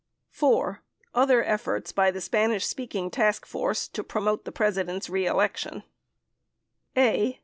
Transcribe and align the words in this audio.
4. 0.31 0.81
OTHER 1.13 1.43
EFFORTS 1.43 1.91
BY 1.91 2.09
THE 2.09 2.21
SPANISH 2.21 2.65
SPEAKING 2.65 3.11
TASK 3.11 3.45
FORCE 3.45 3.87
TO 3.87 4.03
PROMOTE 4.03 4.45
THE 4.45 4.51
PRESIDENT'S 4.51 5.11
REELECTION 5.11 5.83
a. 6.97 7.39